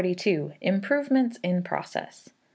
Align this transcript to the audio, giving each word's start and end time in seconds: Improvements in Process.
Improvements 0.61 1.37
in 1.43 1.61
Process. 1.61 2.27